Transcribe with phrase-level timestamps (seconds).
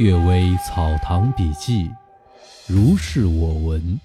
[0.02, 1.88] 《阅微草堂笔记》，
[2.66, 4.00] 如是我闻。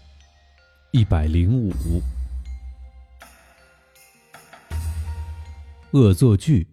[0.92, 1.72] 一百零五，
[5.90, 6.68] 恶作剧。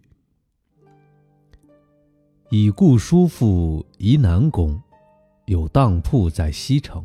[2.51, 4.79] 已故叔父宜南公
[5.45, 7.03] 有当铺在西城，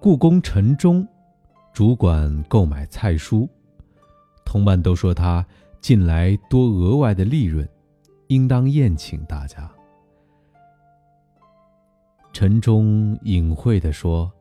[0.00, 1.06] 故宫城中
[1.72, 3.48] 主管购买菜蔬，
[4.44, 5.46] 同伴都说他
[5.80, 7.68] 近来多额外的利润，
[8.26, 9.70] 应当宴请大家。
[12.32, 14.32] 陈忠隐晦地说：“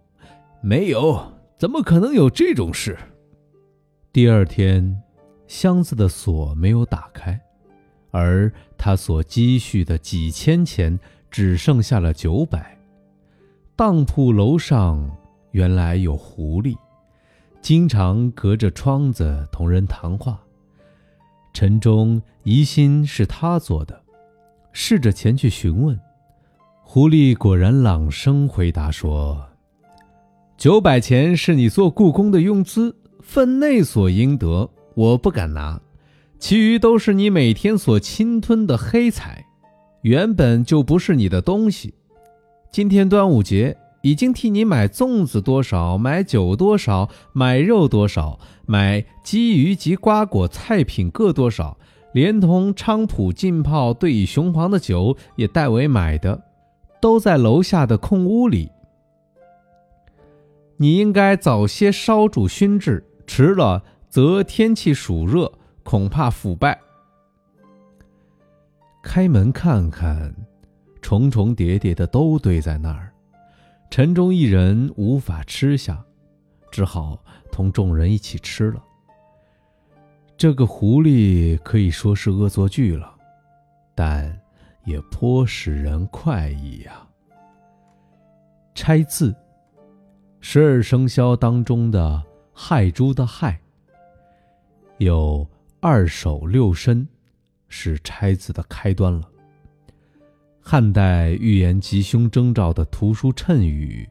[0.64, 2.98] 没有，怎么可能有这种事？”
[4.14, 5.02] 第二天，
[5.48, 7.40] 箱子的锁没有打开。
[8.12, 12.78] 而他所积蓄的几千钱只剩下了九百。
[13.76, 15.10] 当铺楼上
[15.52, 16.76] 原来有狐狸，
[17.62, 20.42] 经常隔着窗子同人谈话。
[21.54, 24.02] 陈忠疑心是他做的，
[24.74, 26.00] 试着前去询问。
[26.94, 29.42] 狐狸果然朗声回答说
[30.60, 35.80] ：“九百钱是你做故宫的用资，分内所应得，我不敢拿。”
[36.38, 39.46] 其余都是你每天所侵吞的黑财，
[40.02, 41.94] 原本就不是你的东西。
[42.74, 51.78] 今天端午节，已经替你买粽子多少，买酒多少，买肉多少，买鲫鱼及瓜果菜品各多少，
[52.12, 56.38] 连同菖蒲浸泡对乙雄黄的酒也代为买的，
[57.02, 58.72] 都在楼下的空屋里。
[60.78, 65.52] 你应该早些烧煮熏制，迟了则天气暑热。
[65.84, 66.80] 恐怕腐败。
[69.02, 70.34] 开门看看，
[71.02, 73.12] 重重叠叠的都堆在那儿，
[73.90, 76.06] 陈中一人无法吃下，
[76.72, 78.82] 只好同众人一起吃了。
[80.38, 83.12] 这个狐狸可以说是恶作剧了，
[83.96, 84.40] 但
[84.84, 87.08] 也颇使人快意呀。
[88.74, 89.36] 拆字，
[90.40, 93.60] 十二生肖当中的亥猪的亥，
[94.98, 95.48] 有。
[95.84, 97.08] 二手六申，
[97.68, 99.28] 是拆字的开端了。
[100.62, 104.08] 汉代预言吉凶征兆的图书谶语，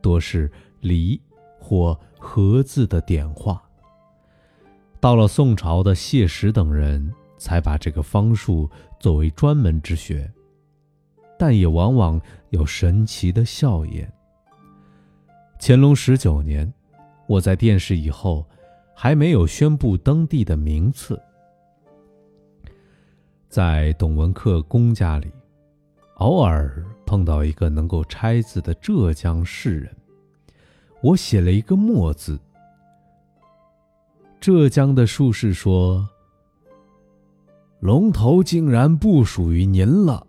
[0.00, 0.50] 多是
[0.80, 1.20] 离
[1.60, 3.62] 或合字的点画。
[4.98, 8.68] 到了宋朝的谢石等人，才把这个方术
[9.02, 10.32] 作为专门之学，
[11.36, 12.18] 但也往往
[12.50, 14.10] 有神奇的效验。
[15.58, 16.72] 乾隆十九年，
[17.26, 18.46] 我在殿试以后。
[18.94, 21.20] 还没有宣布登第的名次，
[23.48, 25.32] 在董文克公家里，
[26.18, 29.96] 偶尔碰到一个能够拆字的浙江士人，
[31.02, 32.38] 我写了一个“墨”字。
[34.38, 36.08] 浙江的术士说
[37.82, 40.26] ：“龙头竟然不属于您了，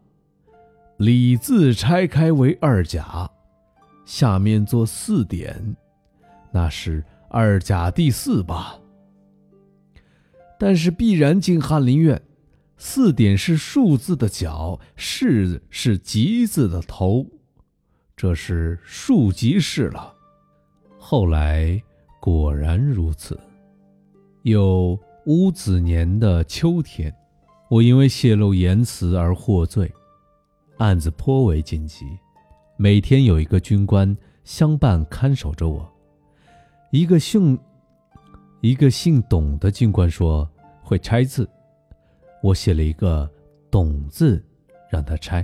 [0.98, 3.30] 李字拆开为二甲，
[4.04, 5.76] 下面做四点，
[6.52, 7.02] 那是。”
[7.34, 8.80] 二甲第四吧，
[10.60, 12.22] 但是必然进翰林院。
[12.78, 17.26] 四点是数字的角，士是吉字的头，
[18.16, 20.14] 这是数吉士了。
[21.00, 21.82] 后来
[22.22, 23.40] 果然如此。
[24.44, 27.12] 有戊子年的秋天，
[27.74, 29.92] 我因为泄露言辞而获罪，
[30.78, 32.06] 案子颇为紧急，
[32.78, 35.92] 每天有一个军官相伴看守着我。
[36.92, 37.58] 一个姓，
[38.62, 40.48] 一个姓董的军官说
[40.84, 41.50] 会拆字，
[42.44, 43.28] 我写了一个
[43.72, 44.46] “董”字，
[44.88, 45.44] 让他拆。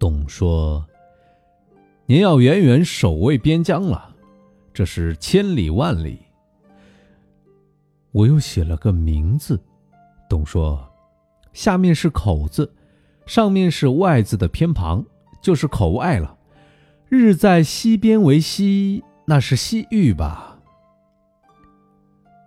[0.00, 0.84] 董说
[2.06, 4.16] ：“您要远远守卫边疆了，
[4.74, 6.18] 这是千里万里。”
[8.10, 9.62] 我又写了个“名字”，
[10.28, 10.84] 董说
[11.56, 12.70] ：“下面是口字，
[13.24, 15.02] 上面是外字的偏旁，
[15.40, 16.36] 就是口外了。
[17.08, 20.58] 日在西边为西，那是西域吧？”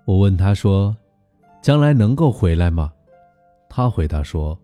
[0.06, 0.96] 我问他说
[1.60, 2.94] ：“将来能够回来吗？”
[3.68, 4.60] 他回答说：“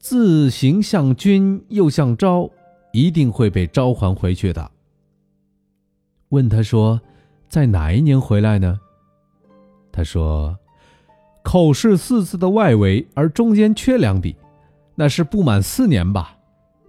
[0.00, 2.48] 自行像君又像昭，
[2.94, 4.70] 一定会被召还回去的。”
[6.30, 6.98] 问他说
[7.50, 8.80] ：“在哪一年回来呢？”
[9.92, 10.58] 他说
[11.42, 14.36] ：“口是四字的外围，而中间缺两笔，
[14.94, 16.36] 那是不满四年吧？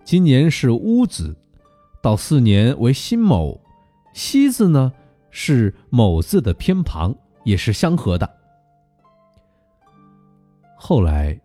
[0.03, 1.35] 今年是戊子，
[2.01, 3.59] 到四年为辛卯，
[4.13, 4.91] 西字呢
[5.29, 8.37] 是某字的偏旁。”也是相合的。
[10.75, 11.35] 后来，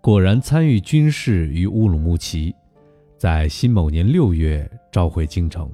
[0.00, 2.54] 果然参与军事于乌鲁木齐，
[3.18, 5.68] 在辛卯年六月召回京城。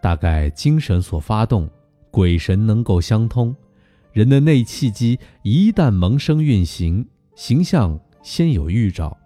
[0.00, 1.68] 大概精神所发动，
[2.10, 3.54] 鬼神能够相通，
[4.18, 7.06] 人的内气机一旦萌生运行，
[7.36, 9.16] 形象先有预兆，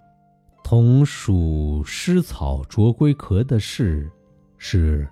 [0.63, 4.13] 同属湿草啄龟壳的事，
[4.59, 5.09] 是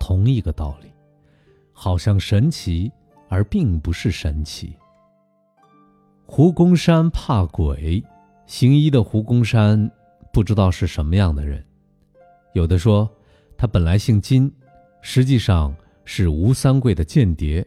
[0.00, 0.90] 同一个道理，
[1.74, 2.90] 好像神奇，
[3.28, 4.74] 而并不是神奇。
[6.24, 8.02] 胡公山怕鬼，
[8.46, 9.90] 行医的胡公山
[10.32, 11.62] 不知道是什么样的人。
[12.54, 13.06] 有的说
[13.58, 14.50] 他本来姓金，
[15.02, 15.76] 实际上
[16.06, 17.66] 是吴三桂的间谍，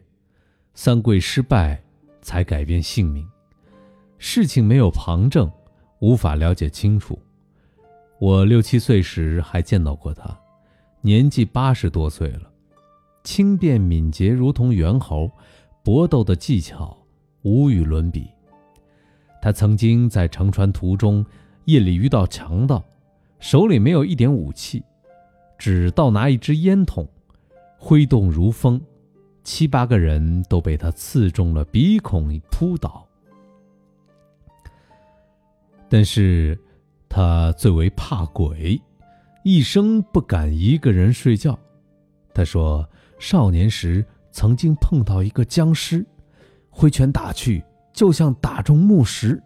[0.74, 1.82] 三桂失败
[2.20, 3.26] 才改变姓名。
[4.18, 5.50] 事情没有旁证，
[6.00, 7.18] 无法了解清楚。
[8.18, 10.38] 我六七岁时还见到过他，
[11.00, 12.50] 年纪八十多岁了，
[13.24, 15.30] 轻便敏捷如同猿猴，
[15.82, 16.96] 搏斗的技巧
[17.42, 18.30] 无与伦比。
[19.42, 21.26] 他曾经在乘船途中，
[21.64, 22.82] 夜里遇到强盗，
[23.40, 24.84] 手里没有一点武器，
[25.58, 27.04] 只倒拿一支烟筒，
[27.76, 28.80] 挥动如风，
[29.44, 33.06] 七八个人都被他刺中了鼻孔，扑倒。
[35.88, 36.58] 但是，
[37.08, 38.80] 他最为怕鬼，
[39.44, 41.58] 一生不敢一个人睡觉。
[42.32, 46.06] 他说，少年时曾经碰到一个僵尸，
[46.70, 47.62] 挥拳打去。
[47.92, 49.42] 就像打中木石，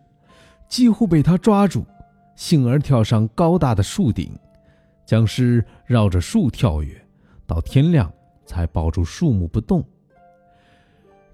[0.69, 1.85] 几乎被他抓住，
[2.37, 4.33] 幸而跳上高大的树顶，
[5.05, 7.05] 僵尸绕着树跳跃，
[7.45, 8.09] 到天亮
[8.47, 9.85] 才抱住树木不动。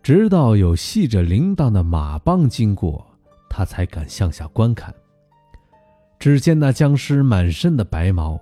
[0.03, 3.07] 直到有系着铃铛的马帮经过，
[3.49, 4.93] 他才敢向下观看。
[6.19, 8.41] 只见那僵尸满身的白毛，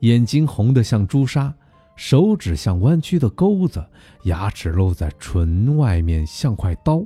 [0.00, 1.54] 眼睛红得像朱砂，
[1.96, 3.84] 手指像弯曲的钩子，
[4.24, 7.04] 牙齿露在唇外面像块刀。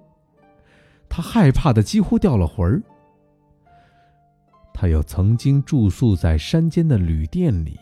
[1.09, 2.83] 他害怕的几乎掉了魂儿。
[4.73, 7.81] 他又曾经住宿在山间的旅店里，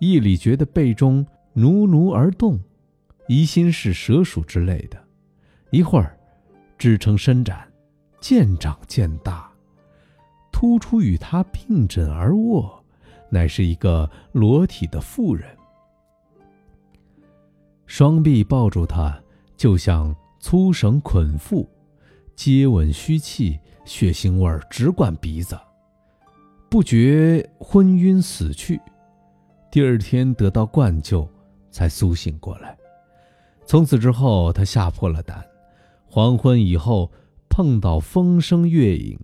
[0.00, 2.58] 夜里觉得背中奴奴而动，
[3.28, 4.98] 疑心是蛇鼠之类的。
[5.70, 6.18] 一会儿，
[6.78, 7.66] 支撑伸展，
[8.20, 9.50] 渐长渐大，
[10.50, 12.84] 突出与他并枕而卧，
[13.28, 15.48] 乃是一个裸体的妇人，
[17.86, 19.20] 双臂抱住他，
[19.56, 21.66] 就像粗绳捆缚。
[22.34, 25.58] 接吻虚气，血腥味直灌鼻子，
[26.70, 28.80] 不觉昏晕死去。
[29.70, 31.28] 第二天得到灌救，
[31.70, 32.76] 才苏醒过来。
[33.64, 35.44] 从此之后，他吓破了胆。
[36.06, 37.10] 黄昏以后
[37.48, 39.18] 碰到风声月影，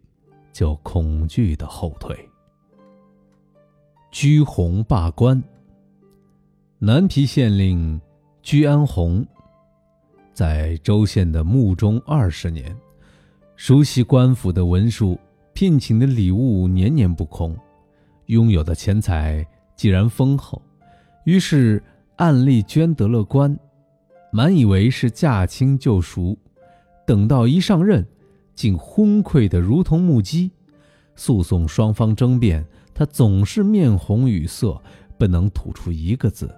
[0.53, 2.17] 就恐惧的后退。
[4.13, 5.43] 居洪罢官。
[6.79, 8.01] 南皮县令
[8.43, 9.27] 居安洪，
[10.33, 12.77] 在州县的幕中二十年。
[13.57, 15.19] 熟悉官府的文书，
[15.55, 17.57] 聘请的礼物年年不空，
[18.27, 19.45] 拥有的钱财
[19.75, 20.61] 既然丰厚，
[21.25, 21.83] 于是
[22.17, 23.59] 暗利捐得了官，
[24.33, 26.37] 满以为是驾轻就熟，
[27.07, 28.07] 等到一上任，
[28.55, 30.51] 竟昏聩得如同木鸡。
[31.15, 34.81] 诉讼双方争辩，他总是面红语塞，
[35.19, 36.55] 不能吐出一个字。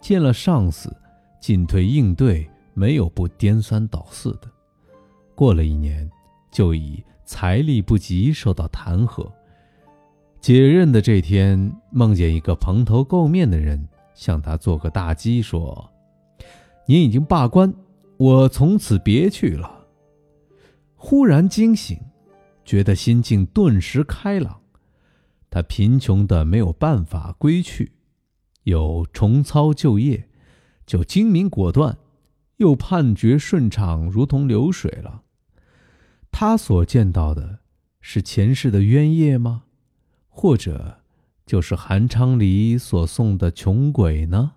[0.00, 0.94] 见了上司，
[1.40, 4.48] 进退应对没有不颠三倒四的。
[5.34, 6.10] 过了一年。
[6.52, 9.30] 就以财力不及受到弹劾。
[10.40, 13.86] 解任的这天，梦见一个蓬头垢面的人
[14.16, 15.92] 向他做个大揖，说
[16.88, 17.72] ：“您已经罢官，
[18.16, 19.86] 我从此别去了。”
[20.96, 21.96] 忽然惊醒，
[22.64, 24.62] 觉得心境顿时开朗。
[25.50, 27.92] 他贫穷的没有办法归去，
[28.64, 30.28] 又重操旧业，
[30.84, 31.96] 就精明果断，
[32.56, 35.22] 又判决顺畅，如同流水了。
[36.32, 37.60] 他所见到的
[38.00, 39.64] 是前世的冤业吗？
[40.28, 40.98] 或者
[41.46, 44.54] 就是韩昌黎所送的穷鬼呢？